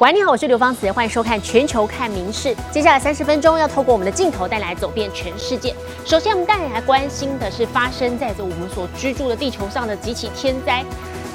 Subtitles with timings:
[0.00, 2.48] 喂，你好，我是刘芳慈，欢迎收看《全球看名事》。
[2.72, 5.72] 接下来三十分钟要透过我们的镜头带来走遍全世界。
[6.04, 10.84] 首先，我们带来关心的是发生在这我们所居住的地球上的几起天灾。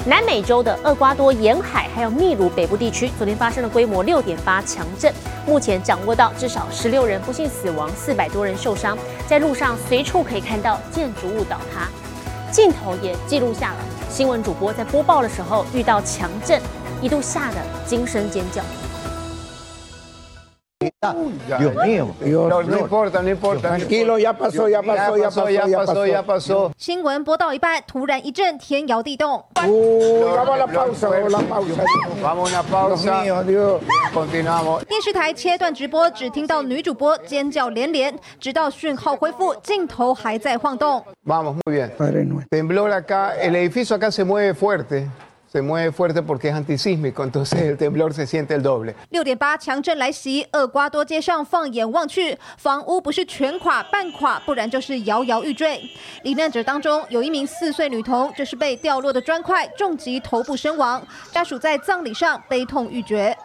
[0.06, 5.14] 南美洲的厄瓜多沿海还有秘鲁北部地区，昨天发生了规模六点八强震，
[5.48, 8.98] 目前掌握到至少十六人不幸死亡，四百多人受伤。
[9.26, 11.88] 在路上随处可以看到建筑物倒塌，
[12.52, 13.78] 镜头也记录下了
[14.10, 16.62] 新闻主播在播报的时候遇到强震。
[17.02, 18.62] 一度吓得惊声尖叫。
[26.78, 29.44] 新闻播到一半突然一阵天摇地动
[34.88, 41.04] 电视台切断直播只听到女主播尖叫连连直到讯号恢复镜头还在晃动
[49.10, 55.82] 六点八强震来袭厄瓜多街上放眼望去房屋不是全垮半垮不然就是摇摇欲坠。
[56.22, 61.02] 罹难者当中有一名四岁女童就是被掉落的砖块重击头部身亡
[61.32, 63.36] 家属在葬礼上悲痛欲绝。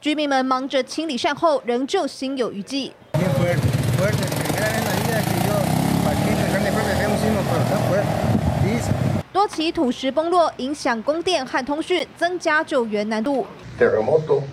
[0.00, 2.92] 居民们忙着清理善后仍旧心有余悸。
[3.95, 4.43] Bien fuerte, fuerte.
[4.43, 5.55] Primera vez en la vida que yo
[6.09, 8.11] aquí en carne propia vemos uno, pero tan fuerte.
[8.63, 8.91] Dice.
[9.33, 13.45] 多起土石崩落，影响供电和通讯，增加救援难度。
[13.79, 14.43] terremoto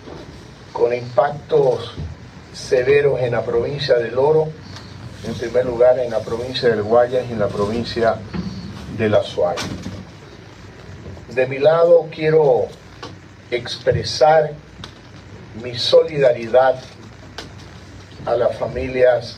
[0.71, 1.91] con impactos
[2.53, 4.47] severos en la provincia del Oro,
[5.25, 8.15] en primer lugar en la provincia del Guayas y en la provincia
[8.97, 9.65] de La Suárez.
[11.35, 12.67] De mi lado quiero
[13.51, 14.53] expresar
[15.61, 16.75] mi solidaridad
[18.26, 19.36] a las familias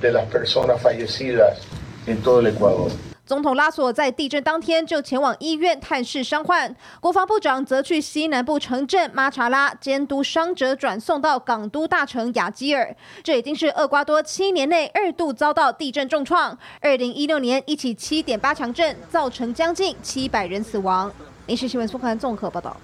[0.00, 1.58] de las personas fallecidas
[2.06, 2.90] en todo el Ecuador.
[3.24, 12.94] 总统拉索在地震当天就前往医院探视伤患，国防部长则去西南部城镇马查拉监督伤者转送到港都大城雅基尔。
[13.24, 16.56] 这已经是厄瓜多七年内二度遭到地震重创。
[16.80, 21.10] 二零一六年一起七点八强震，造成将近七百人死亡。
[21.46, 22.76] 临时新闻苏刊综合报道。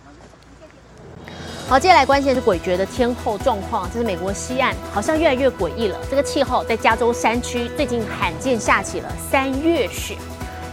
[1.72, 5.98] 好，接下来关键是诡谲的天候状况，这是美国西岸好像越来越诡异了。
[6.10, 10.18] 这个气候在加州山区最近罕见下起了三月雪，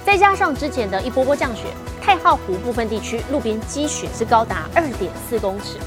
[0.06, 1.68] 再加上之前的一波波降雪，
[2.02, 5.78] 太浩湖部分地区路边积雪是高达二点四公尺。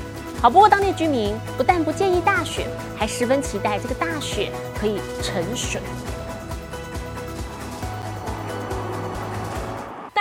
[0.40, 4.50] 好，不过当地居民不但不介意大雪，还十分期待这个大雪
[4.80, 5.78] 可以沉水。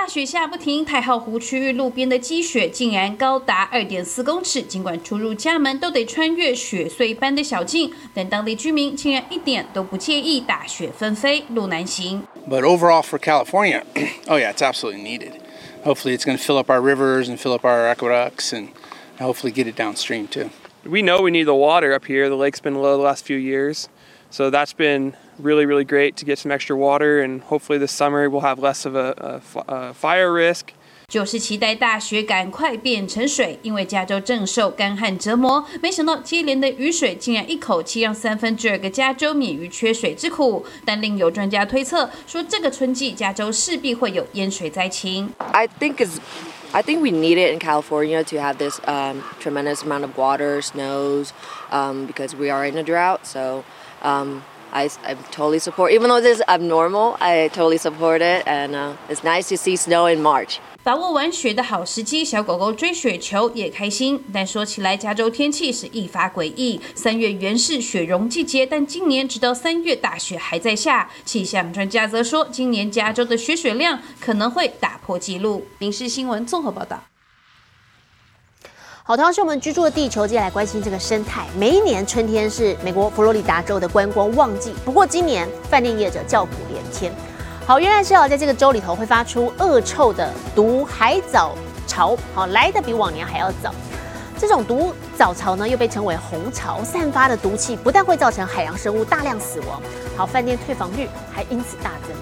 [0.01, 4.59] 大雪下不停，太浩湖区域路边的积雪竟然高达二点四公尺。
[4.63, 12.23] 尽管出入家门都得穿越雪碎般的小径，但当地居民竟然一点都不介意大雪纷飞，路难行。
[12.50, 13.84] But overall for California,
[14.25, 15.34] oh yeah, it's absolutely needed.
[15.84, 18.69] Hopefully, it's going to fill up our rivers and fill up our aqueducts and
[19.19, 20.50] hopefully get it downstream too.
[20.84, 22.28] we know we need the water up here.
[22.28, 23.88] The lake's been low the last few years.
[24.31, 27.21] So that's been really, really great to get some extra water.
[27.21, 30.75] And hopefully this summer we'll have less of a, a fi- a fire risk.
[31.09, 35.65] 就是期待大雪赶快变成水，因为加州正受干旱折磨。
[35.81, 40.66] 没想到接连的雨水竟然一口气让三分之二个加州免于缺水之苦。
[40.84, 45.32] 但另有专家推测说，这个春季加州势必会有淹水灾情。
[45.53, 46.19] I think is
[46.72, 50.60] I think we need it in California to have this um, tremendous amount of water,
[50.60, 51.28] snows,
[51.71, 53.21] um, because we are in a drought.
[53.22, 53.62] So
[54.03, 58.48] um, I, I totally support, even though this is abnormal, I totally support it.
[58.48, 60.59] And uh, it's nice to see snow in March.
[60.84, 64.24] 把握玩雪的好时机，小狗狗追雪球也开心。
[64.34, 66.82] 但说起来，加州天气是一发诡异。
[66.96, 71.09] 三月原是雪融季节，但今年直到三月大雪还在下。
[71.24, 75.68] 气象专家则说，今年加州的雪水量可能会打破纪录。
[75.78, 77.10] 民事新闻综合报道。
[79.11, 81.45] 好，同样是我们居住的地球，接下来关心这个生态。
[81.57, 87.11] 每一年春天是美国佛罗里达州的观光旺季，不过今年饭店业者叫苦连天。
[87.67, 91.52] 好，原来是要在这个州里头会发出恶臭的毒海藻
[91.85, 93.75] 潮，好来的比往年还要早。
[94.40, 99.81] 这种毒藻潮呢，又被称为红潮，散发的毒气不但会造成海洋生物大量死亡，
[100.16, 102.16] 好，饭店退房率还因此大增。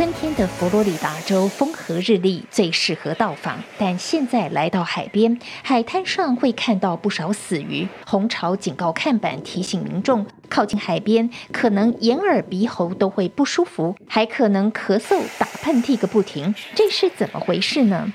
[0.00, 3.62] 春天的佛罗里达州风和日丽，最适合到访。
[3.76, 7.86] 但现在来到海边，海滩上会看到不少死鱼。
[8.06, 16.54] 红潮警告看板提醒民众，靠近海边可能眼耳鼻喉都会不舒服，还可能咳嗽、打喷嚏个不停。
[16.74, 18.10] 这是怎么回事呢？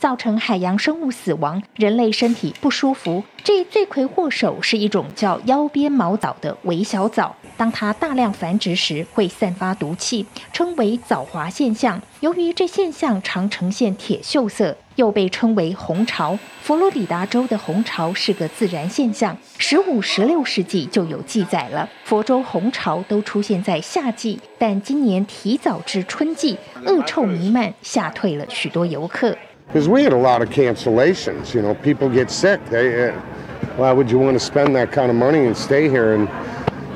[0.00, 3.22] 造成海洋生物死亡，人类身体不舒服。
[3.44, 12.00] 这罪魁祸首是一种叫腰边毛藻的微小藻，当它大量繁殖时会散发毒气，称为藻华现象。
[12.20, 16.38] 由于这现象常呈现铁锈色，又被称为红潮。
[16.62, 21.86] 佛罗里达州的红潮是个自然现象，十五、十六世纪就有记载了。
[22.04, 26.56] 佛州红潮都出现在夏季，但今年提早至春季，
[26.86, 29.36] 恶臭弥漫，吓退了许多游客。
[29.70, 31.54] Because we had a lot of cancellations.
[31.54, 32.64] You know, people get sick.
[32.66, 33.20] They, uh,
[33.76, 36.14] why would you want to spend that kind of money and stay here?
[36.14, 36.28] And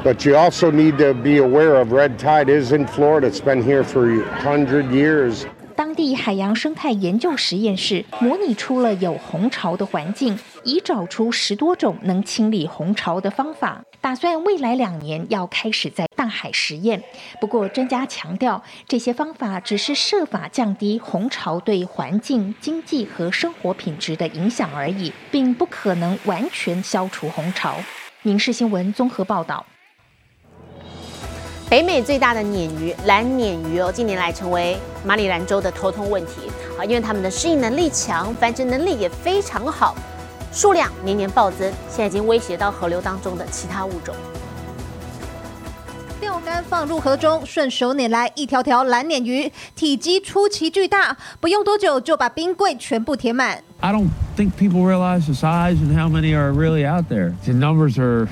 [0.02, 3.28] but you also need to be aware of red tide is in Florida.
[3.28, 5.46] It's been here for hundred years.
[5.76, 17.02] 当地海洋生态研究实验室模拟出了有红潮的环境，已找出十多种能清理红潮的方法，打算未来两年要开始在大海实验。
[17.40, 27.76] 不过，专家强调，这些方法只是设法降低红潮对环境、经济和生活品质的影响而已，并不可能完全消除红潮。
[28.22, 29.66] 民事新闻综合报道。
[31.74, 36.42] 北美最大的鲶鱼蓝鲶鱼哦，近年来成为马里兰州的头痛问题
[36.78, 39.96] 啊，因为它们的适应能力强，繁殖能力也非常好，
[40.52, 44.14] 数量年年暴增，现在已经威胁到河流当中的其他物种。
[46.20, 53.64] 钓竿放入河中，顺手拈来一条条蓝鲶鱼，体积出奇巨大，不用多久就把冰柜全部填满。
[53.80, 57.32] I don't think people realize the size and how many are really out there.
[57.44, 58.28] The numbers are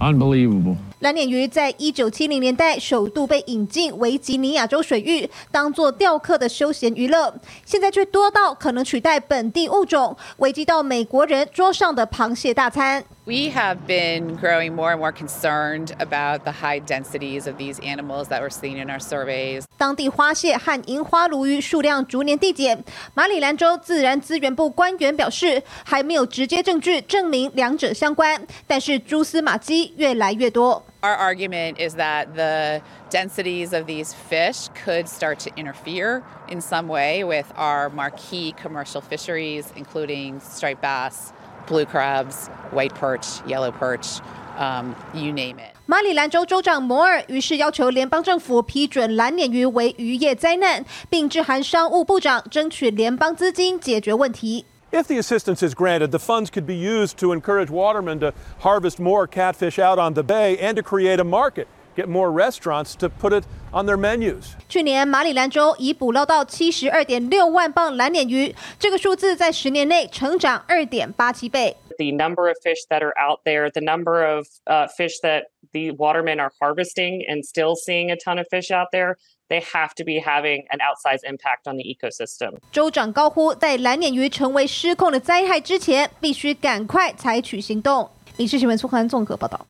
[0.00, 0.78] unbelievable.
[1.00, 7.34] 蓝鲶鱼在一九七零年代首度被引进维吉尼亚州水域，当做钓客的休闲娱乐，
[7.66, 13.04] 现在却多到可能取代本地物种，危及到美国人桌上的螃蟹大餐。
[13.25, 18.41] We have been growing more and more concerned about the high densities of these animals that
[18.41, 19.63] we're seeing in our surveys.
[19.77, 22.83] 当地花蟹和银花鲈鱼数量逐年递减。
[23.13, 30.83] 马里兰州自然资源部官员表示，还没有直接证据证明两者相关，但是蛛丝马迹越来越多。
[31.01, 36.87] Our argument is that the densities of these fish could start to interfere in some
[36.87, 41.31] way with our marquee commercial fisheries, including striped bass,
[41.67, 44.19] blue crabs, white perch, yellow perch,
[44.57, 45.71] um, you name it.
[45.85, 54.65] 马里兰州州长摩尔于是要求联邦政府批准蓝鲶鱼为渔业灾难，并致函商务部长争取联邦资金解决问题。
[54.91, 58.99] If the assistance is granted, the funds could be used to encourage watermen to harvest
[58.99, 63.09] more catfish out on the bay and to create a market, get more restaurants to
[63.09, 64.53] put it on their menus.
[64.69, 71.75] 去年马里兰州已捕捞到七十二点六万磅蓝鲶鱼，这个数字在十年内成长二点八七倍。
[72.01, 75.91] the number of fish that are out there, the number of uh, fish that the
[75.91, 79.17] watermen are harvesting, and still seeing a ton of fish out there,
[79.49, 82.57] they have to be having an outsized impact on the ecosystem.
[82.71, 88.09] 州长高呼，在蓝鲶鱼成为失控的灾害之前，必须赶快采取行动。
[88.37, 89.67] 民事新闻苏涵综合报道。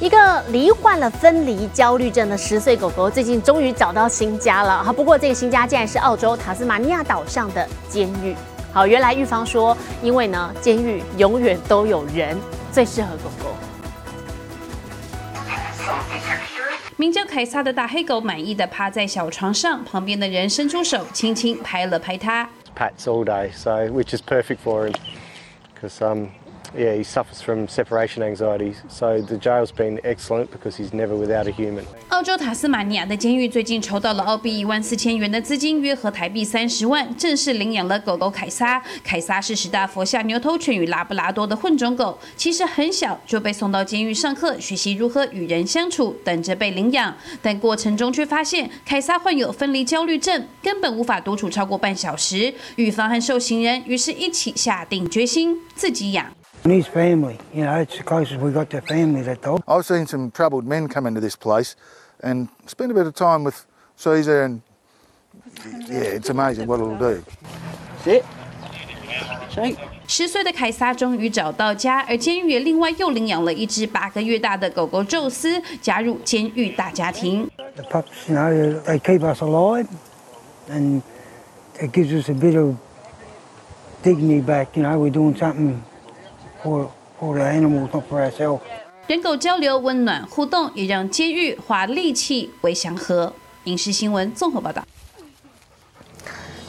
[0.00, 4.84] 一个罹患了分离焦虑症的十岁狗狗，最近终于找到新家了。
[4.84, 8.36] 哈，不过这个新家竟然是澳洲塔斯马尼亚岛上的监狱。
[8.72, 12.38] 好，原来狱方说，因为呢，监狱永远都有人，
[12.70, 13.50] 最适合狗狗。
[16.96, 22.48] 名叫凯撒的大黑狗满意的趴在小床上，旁边的人伸出手，轻轻拍了拍它。
[22.76, 24.94] pats all day, so which is perfect for him
[25.74, 26.28] because um,
[26.76, 28.74] yeah, he suffers from separation anxiety.
[28.88, 31.84] So the jail's been excellent because he's never without a human.
[32.08, 38.82] 澳洲塔斯马尼亚的监狱最近筹到了澳币一万四千元的资金，约合台币三十万，正式领养了狗狗凯撒。
[39.04, 47.14] 凯撒是十大佛下牛头犬与拉布拉多的混种狗，其实很小就被送到监狱上课，学习如何与人相处，等着被领养。
[47.40, 52.52] 但过程中却发现凯撒患有分离焦虑症，根本无法独处超过半小时。
[52.76, 56.26] 狱方和受刑人于是一起下定决心自己养。
[56.67, 59.63] And his family, you know, it's the closest we got to family, that dog.
[59.67, 61.75] I've seen some troubled men come into this place
[62.21, 63.65] and spend a bit of time with
[63.97, 64.61] Caesar and
[65.89, 67.23] yeah, it's amazing what it'll do.
[68.03, 68.23] Sit.
[69.49, 69.77] Shake.
[70.07, 77.49] 十岁的凯撒终于找到家，而监狱也另外又领养了一只八个月大的狗狗宙斯，加入监狱大家庭。
[77.75, 79.87] The pups, you know, they keep us alive
[80.69, 81.01] and
[81.79, 82.75] it gives us a bit of
[84.03, 85.81] dignity back, you know, we're doing something
[86.62, 86.88] for,
[87.18, 88.60] for the animals, not for ourselves.
[89.06, 93.32] 人狗交流、温暖互动，也让监狱化戾气为祥和。
[93.64, 94.82] 影视新闻综合报道。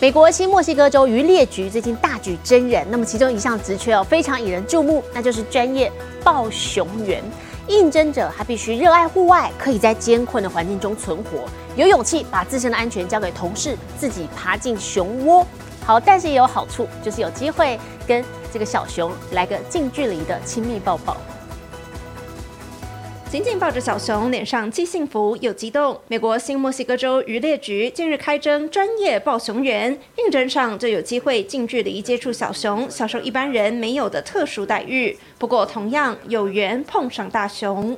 [0.02, 5.92] 美国新墨西哥州渔猎局最近大举真人，那么其中一项职缺哦非常引人注目，那就是专业
[6.24, 7.22] 抱熊员。
[7.68, 11.44] 应征者他必须热爱户外，可以在艰困的环境中存活，
[11.76, 15.46] 有勇气把自身的安全交给同事，自己爬进熊窝。
[15.90, 17.76] 好，但是也有好处，就是有机会
[18.08, 21.18] 跟这个小熊来个近距离的亲密抱抱。
[23.28, 26.00] 紧紧抱着小熊，脸上既幸福又激动。
[26.08, 35.18] 美国新墨西哥州渔猎局近日开征专业抱熊员，应征上就有机会近距离接触小熊，享受一般人没有的特殊待遇。
[35.40, 37.98] 不过，同样有缘碰上大熊。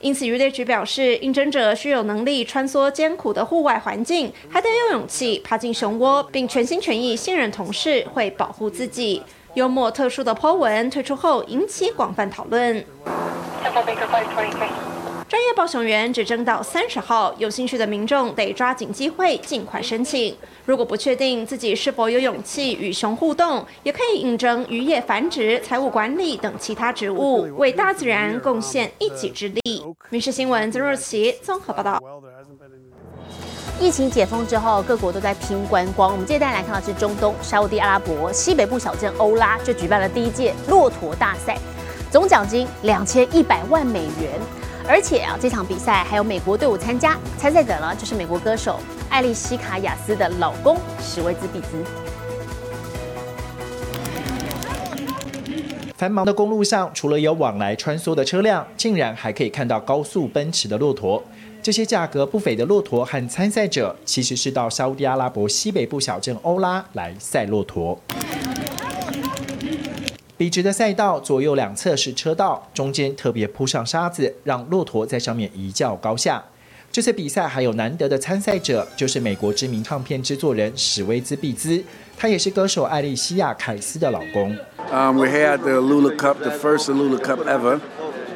[0.00, 9.22] 因此，渔猎局表示，应征者需有能力穿梭艰苦的户外环境，还得有勇气爬进熊窝，并全心全意信任同事会保护自己。
[9.54, 12.84] 幽默特殊的 Po 文推出后，引起广泛讨论。
[15.38, 20.36] 专业报熊员只征到三十号，有兴趣的民众得抓紧机会，尽快申请。
[20.64, 29.60] 如果不确定自己是否有勇气与熊互动，也可以应征渔业繁殖、财务管理等其他职务，为大自然贡献一己之力。
[30.10, 32.02] 民事新闻曾若琪综合报道。
[33.78, 36.10] 疫情解封之后，各国都在拼观光。
[36.10, 41.56] 我们接下来来看到是中东沙地阿拉伯西北部小镇欧拉，就举办了第一届骆驼大赛。
[42.10, 44.32] 总奖金两千一百万美元，
[44.90, 48.80] 而且啊，这场比赛还有美国队伍参加，参赛者呢就是美国歌手
[49.10, 51.84] 艾丽西卡雅斯的老公史威兹比兹。
[55.94, 61.22] 繁忙的公路上，除了有往来穿梭的车辆，竟然还可以看到高速奔驰的骆驼。
[61.60, 68.00] 这些价格不菲的骆驼和参赛者，其实是到沙地阿拉伯西北部小镇欧拉来赛骆驼。
[70.38, 76.40] 笔直的赛道，左右两侧是车道，中间特别铺上沙子，让骆驼在上面一较高下。
[76.92, 81.82] 这次比赛还有难得的参赛者，就是美国知名唱片制作人史威兹毕兹，
[82.16, 84.56] 他也是歌手艾丽西亚凯斯的老公。
[84.92, 87.80] Um, we're here at the Lula Cup, the first Lula Cup ever,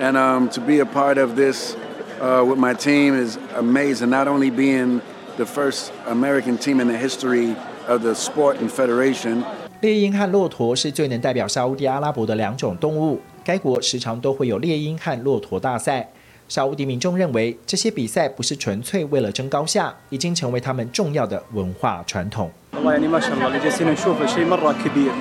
[0.00, 1.76] and um, to be a part of this
[2.21, 4.09] uh, with my team is amazing.
[4.09, 5.00] Not only being
[5.37, 7.54] the first American team in the history
[7.87, 9.44] of the sport and federation.
[9.82, 16.10] 猎鹰和骆驼是最能代表沙地阿拉伯的两种动物，该国时常都会有猎鹰和骆驼大赛。
[16.50, 22.50] 沙地民众认为，这些比赛不是纯粹为了争高下，已经成为他们重要的文化传统。
[22.74, 25.12] والله يعني ما شاء الله اللي جالسين نشوفه شيء مرة كبير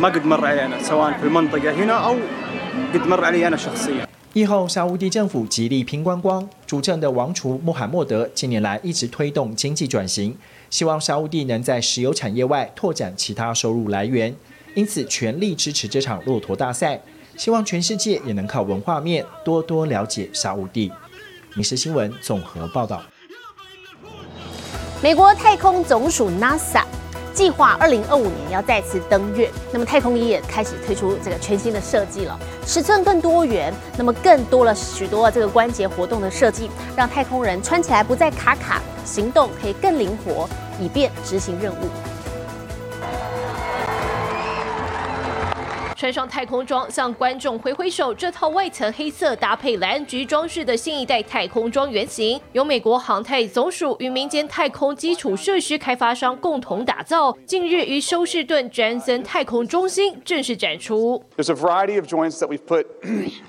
[0.00, 2.16] ما قد مر علينا سواء في المنطقة هنا أو
[2.94, 4.06] قد مر علي أنا شخصيا.
[4.33, 10.35] 以后，沙地政府极力拼观光，主政的王储穆罕默德近年来一直推动经济转型。
[10.71, 14.35] 希望沙地能在石油产业外拓展其他收入来源，
[14.73, 16.99] 因此全力支持这场骆驼大赛。
[17.37, 20.91] 希望全世界也能靠文化面多多了解沙地。
[21.53, 23.03] 民事新闻综合报道。
[25.03, 26.83] 美国太空总署 NASA
[27.33, 40.47] 计划二零二五年要再次登月，那么太空衣也开始推出这个全新的设计了，尺寸更多元，那么更多了许多这个关节活动的设计，让太空人穿起来不再卡卡，行动可以更灵活。
[40.79, 42.12] 以便执行任务。
[45.95, 48.13] 穿上太空装，向观众挥挥手。
[48.13, 57.35] 这套外层黑色搭配蓝橘装饰的新一代太空装原型，由美国航太总署与民间太空基础设施开发商共同打造。
[57.45, 61.23] 近日于休斯顿詹森太空中心正式展出。
[61.37, 62.85] There's a variety of joints that we've put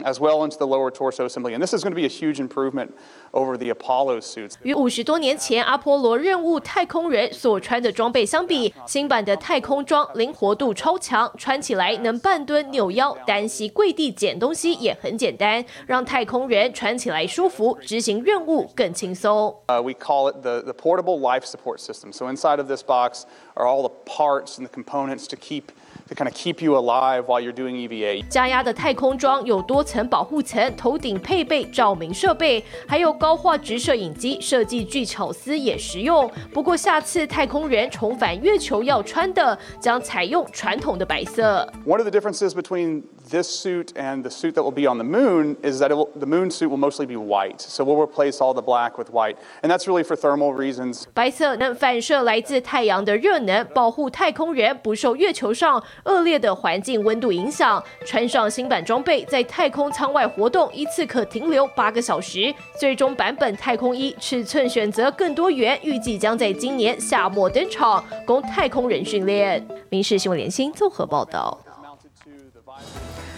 [0.02, 2.36] as well into the lower torso assembly, and this is going to be a huge
[2.36, 2.88] improvement
[3.34, 4.54] over the Apollo suits.
[4.62, 12.44] 与五十多年前阿波罗任务太空人所穿的装备相比，新版的太空装灵活度超强，穿起来能半。
[12.44, 19.56] 蹲、扭腰、单膝、跪地捡东西也很简单，让太空人穿起来舒服，执行任务更轻松。
[19.68, 22.12] Uh, we call it the, the portable life support system.
[22.12, 23.22] So inside of this box
[23.54, 25.64] are all the parts and the components to keep
[26.08, 28.26] to kind of keep you alive while you're doing EVA。
[28.28, 36.30] 加压的太空装有多层保护层，头顶配备照明设备，还有高画质摄影机，设计巨巧思也实用。
[36.52, 41.66] 不过下次太空人重返月球要穿的将采用传统的白色。
[41.86, 45.56] One of the differences between this suit and the suit that will be on the moon
[45.62, 47.60] is that will, the moon suit will mostly be white.
[47.60, 51.04] So we'll replace all the black with white, and that's really for thermal reasons.
[51.12, 62.54] 白色能反射来自太阳的热能，保护太空人不受月球上恶劣的环境温度影响，穿上新版装备，在太空舱外活动一次可停留八个小时。
[62.78, 69.66] 最终版本太空衣尺寸选择更多元，预计将在今年夏末登场，供太空人训练。
[69.90, 71.63] 民事新闻联新综合报道。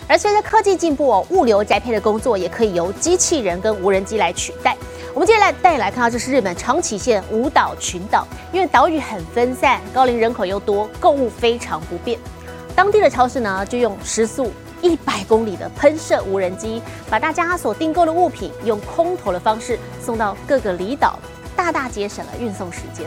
[0.08, 4.76] 而随着科技进步哦，物流宅配的工作也可以由机器人跟无人机来取代。
[5.12, 12.18] 我们接下来带你来看到，这是日本长崎县五岛群岛，因为岛屿很分散，高龄人口又多，购物非常不便。
[12.74, 21.18] 当地的超市呢，就用时速一百公里的喷射无人机，把大家所订购的物品用空投的方式送到各个离岛，
[21.56, 23.06] 大大节省了运送时间。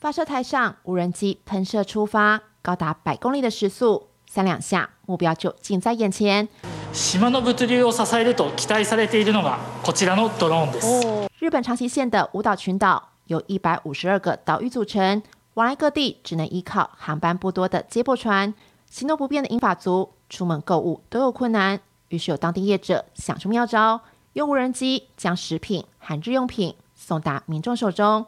[0.00, 6.48] 发射台上，无人机喷射出发，高达百公里的时速，三两下，目标就近在眼前。
[6.92, 11.28] 島の物流を支えると期待されているのがこちらのドローンです。
[11.40, 15.22] 日本长崎县的五岛群岛由一百五十二个岛屿组成，
[15.54, 18.54] 往来各地只能依靠航班不多的接驳船。
[18.88, 24.02] 行动不便的英法族出门购物都有困难，于是有当地业者想出妙招，
[24.34, 28.24] 用无人机将食品和日用品送达民众手中。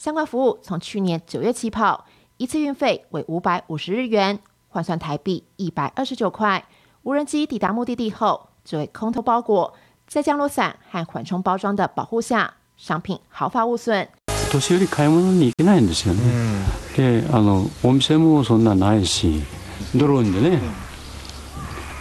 [0.00, 2.04] 相关服务从去年九月起跑，
[2.36, 6.64] 一次运费为五百五十日元，换算台币一百二十九块。
[7.02, 9.74] 无人机抵达目的地后，只为空投包裹，
[10.06, 14.08] 在降落伞和缓冲包装的保护下，商品毫发无损。
[14.52, 16.22] 年寄り買い物に行けないんですよね。
[16.96, 19.42] で、あのお店もそんなないし、
[19.94, 20.60] ドローンでね、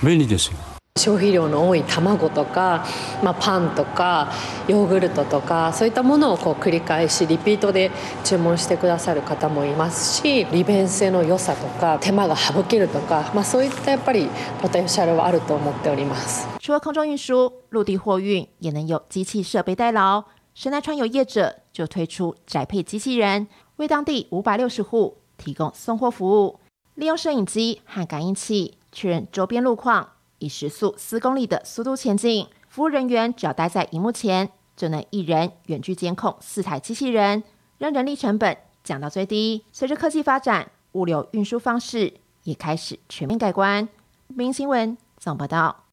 [0.04, 0.69] 便利ですよ。
[1.01, 2.85] 消費量の多い卵とか、
[3.25, 4.31] まあ、パンとか
[4.69, 7.91] ヨーグルトとかそういったものをこう繰り返しリピートで
[8.23, 14.29] 注文してくださる方もいますし利便性の良さとか手間が省けるとか、まあ、そういったやっぱり
[14.61, 20.25] ポテンシャルはあると思っております除了空中运输，陆地货运也能有机器设备代劳。
[20.53, 26.61] 神奈川有业者就推出宅配机器人，为当地五百六十户提供送货服务，
[26.97, 30.09] 利用摄影机和感应器确认周边路况。
[30.41, 37.45] 以时速四公里的速度前进，服务人员只要待在荧幕前，就能一人远距监控四台机器人，
[37.79, 39.65] 让人力成本降到最低。
[39.71, 43.89] 随着科技发展，物流运输方式也开始全面改观。
[44.27, 45.85] 明新闻总报道。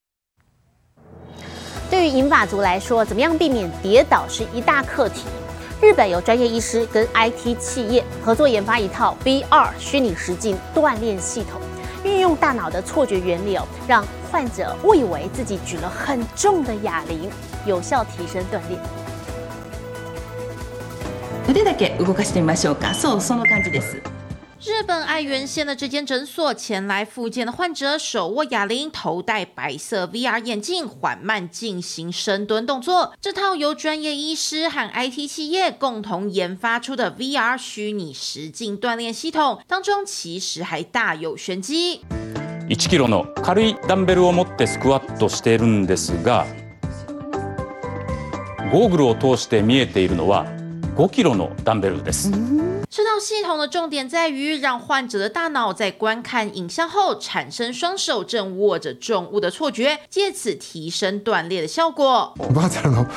[1.89, 5.25] 对于银发族来说，怎么样避免跌倒是一大课题。
[5.81, 11.61] 日本有专业医师跟 IT 企业合作研发一套 VR 虚拟实境锻炼系统。
[12.03, 17.30] 运用大脑的错觉原理哦，让患者误以为自己举了很重的哑铃，
[17.66, 18.80] 有效提升锻炼。
[21.48, 22.94] 腕だけ動かしてみましょうか。
[22.94, 24.00] そう、その感じです。
[24.64, 33.12] 日本爱媛县的这间诊所，前来复健的患者手握哑铃，头戴白色 VR 眼镜，缓慢进行深蹲动作。
[33.20, 42.02] 这套由专业医师和 IT 企业共同研发出的 VR 虚拟实境锻炼系统当中，其实还大有玄机。
[42.67, 46.45] 1キロの軽いダンベルを持ってスクワットしているんですが、
[48.73, 50.45] ゴーグルを通して見えているのは
[50.97, 52.29] 5キロのダンベルです。
[52.89, 62.33] 这套系统的重点在于让患者的大脑在观看影像后产生双手正握着重物的错觉，借此提升锻炼的效果。
[62.53, 63.07] バーチャルの、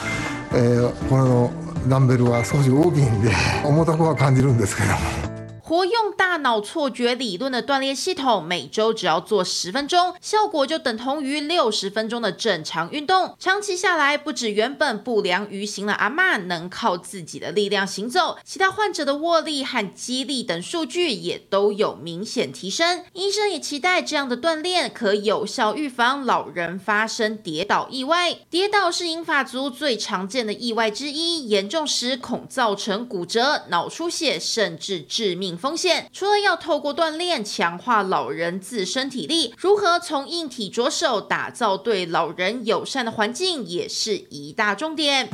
[0.55, 1.51] えこの
[1.89, 3.33] ダンベルは少し大きいんで
[3.65, 5.30] 重たくは感じるんですけども。
[5.71, 13.37] 活用大脑错觉理论的锻炼系统，每周只要做十分钟，效果就等同于六十分钟的正常运动。
[13.39, 23.05] 长期下来，不止原本不良于行的阿妈能靠自己的力量行走，其他患者的握力和肌力等数据也都有明显提升。
[23.13, 28.35] 医生也期待这样的锻炼可有效预防老人发生跌倒意外。
[28.51, 35.60] 跌倒是银发族最常见的意外之一，严重时恐造成骨折、脑出血，甚至致命。
[35.61, 45.29] 风险除了要透过锻炼强化老人自身体力，如何从硬体着手打造对老人友善的环境，也是一大重点。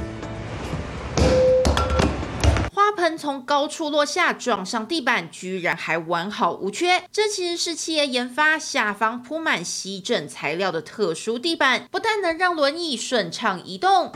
[2.75, 7.05] 花盆从高处落下，撞上地板，居然还完好无缺。
[7.13, 14.13] 这其实是企业研发下方铺满吸震材料的特殊地板，不但能让轮椅顺畅移动。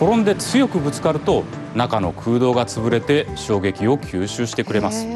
[0.00, 5.06] 転んで強くぶつかると中の空洞が潰れて衝撃を吸収してくれます。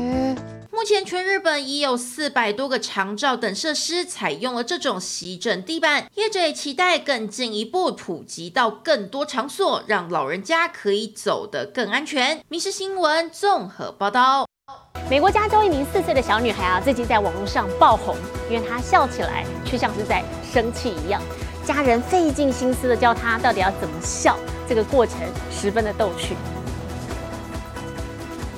[0.70, 6.06] 目前，全日本已有四百多个长照等设施采用了这种吸震地板。
[6.14, 14.46] 业者也期待更进一步普及到更多场所，让老人家可以走得更安全。《民事新闻》综合报道。
[15.10, 18.14] 美国加州一名四岁的小女孩啊，最近在网络上爆红，
[18.50, 21.20] 因为她笑起来却像是在生气一样。
[21.65, 24.37] 家人费尽心思的教他到底要怎么笑。
[24.67, 25.19] 这个过程
[25.51, 26.35] 十分的逗趣。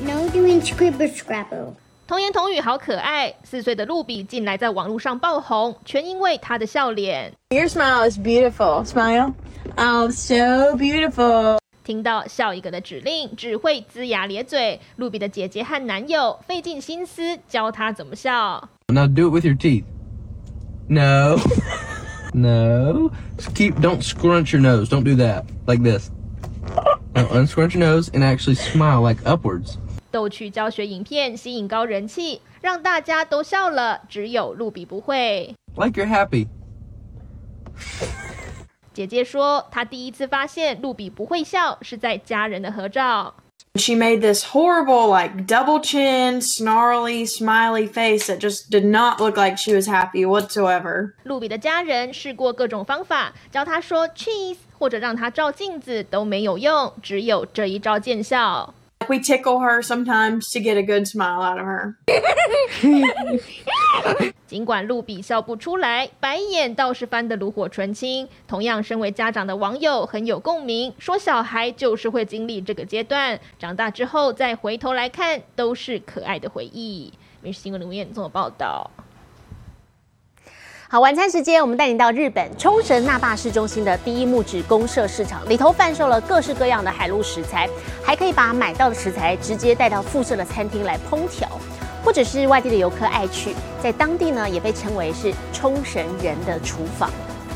[0.05, 1.73] No doing scribble scrabble
[2.05, 7.33] 童言童语好可爱，四岁的露比近来在网络上爆红，全因为她的笑脸。
[7.49, 8.83] Your smile is beautiful.
[8.85, 9.33] Smile.
[9.77, 11.57] Oh, so beautiful.
[11.83, 14.79] 听到笑一个的指令，只会龇牙咧嘴。
[14.97, 18.69] 露比的姐姐和男友费尽心思教她怎么笑。
[18.87, 19.85] Now do it with your teeth.
[20.87, 21.37] No.
[22.32, 23.10] No.
[23.54, 23.80] Keep.
[23.80, 24.88] Don't scrunch your nose.
[24.88, 25.44] Don't do that.
[25.66, 26.10] Like this.
[27.14, 29.78] Now unscrunch your nose and actually smile like upwards.
[30.10, 35.54] 逗趣教学影片吸引高人气，让大家都笑了，只有露比不会。
[35.76, 36.48] Like you're happy.
[38.92, 43.34] 姐姐说，她第一次发现露比不会笑是在家人的合照。
[43.74, 49.36] She made this horrible, like double chin, snarly, smiley face that just did not look
[49.36, 51.12] like she was happy whatsoever.
[51.22, 58.74] 露比的家人试过各种方法，教她说 cheese 或者让她照镜子都没有用，只有这一招见效。
[59.09, 61.95] We tickle her sometimes to get a good smile out of her.
[64.47, 68.27] 尽管露比笑不出来，白眼倒是翻得炉火纯青。
[68.47, 77.11] 同样，身为家长的网友很有共鸣，说小孩就是会经历这个阶段，长大之后再回头来看，都是可爱的回忆。
[77.43, 78.89] 《民事新闻》里面做报道。
[80.92, 87.68] 好，晚餐时间，我们带您到日本冲绳那霸市中心的第一木质公社市场，里头贩售了各式各样的海陆食材，
[88.02, 91.46] 还可以把买到的食材直接带到附设的餐厅来烹调，
[92.02, 97.10] 或者是外地的游客爱去，在当地呢也被称为是冲绳人的厨房。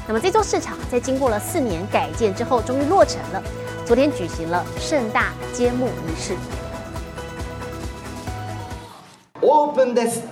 [0.07, 3.43] 那么这座市场在经过了四年改建之后，终于落成了，
[3.87, 6.35] 昨天举行了盛大揭幕仪式。
[9.41, 10.23] オープンです。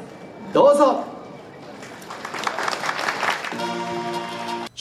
[0.53, 1.14] どうぞ。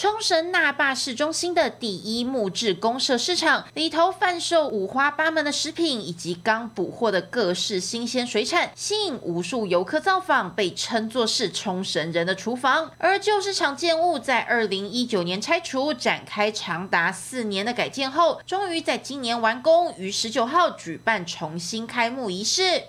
[0.04, 12.90] 冲绳那霸市中心的第一木质公社市场里头贩售五花八门的食品以及刚捕获的各式新鲜水产，吸引无数游客造访，被称作是冲绳人的厨房。
[12.98, 22.82] 而旧市场建物在二零一九年拆除，展开长达四年的改建后，终于在今年完工，于十九号举办重新开幕仪式。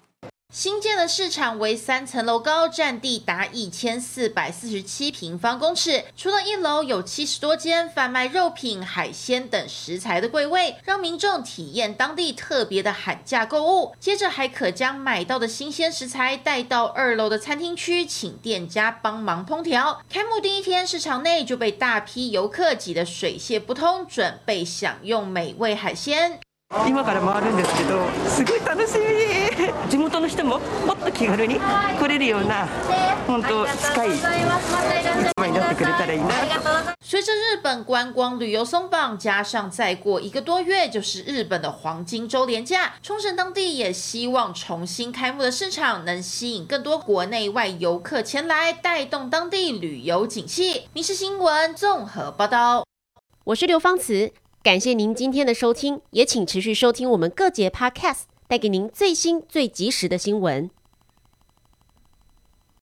[0.55, 6.05] 新建的市场为三层楼高，占地达一千四百四十七平方公尺。
[6.15, 13.93] 除了一楼有七十多间贩卖肉品、海鲜等食材的柜位，让民众体验当地特别的喊价购物。
[13.99, 20.01] 接着还可将买到的新鲜食材带到二楼的餐厅区，请店家帮忙烹调。
[20.10, 26.38] 开幕第一天，市场内就被大批游客挤得水泄不通，准备享用美味海鮮。
[26.87, 32.68] 今から回るんですけどすごい楽しみ地元の人ももっと気軽に来れるような
[33.26, 34.22] 本当近い市
[35.37, 36.29] 場になってくれたらいいな
[37.00, 50.88] 随着日本观光旅游松绑，加上再过一个多月就是日本的黄金周连假，冲绳当地也希望重新开幕的市场能吸引更多国内外游客前来，带动当地旅游景气。
[50.92, 52.85] 民事新闻综合报道。
[53.42, 54.33] 我是刘芳慈。
[54.65, 60.71] 感谢您今天的收听，也请持续收听我们各节 Podcast，带给您最新最及时的新闻。